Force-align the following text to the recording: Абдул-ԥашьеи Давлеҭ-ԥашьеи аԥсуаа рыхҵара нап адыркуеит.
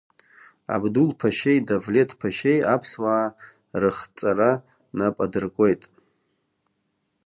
Абдул-ԥашьеи 0.75 1.59
Давлеҭ-ԥашьеи 1.67 2.59
аԥсуаа 2.73 3.25
рыхҵара 3.81 4.51
нап 4.97 5.15
адыркуеит. 5.25 5.81